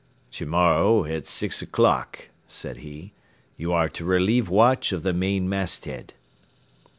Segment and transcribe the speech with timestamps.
[0.31, 3.13] "To morrow, at six o'clock," said he,
[3.55, 6.15] "you are to relieve watch of the main masthead."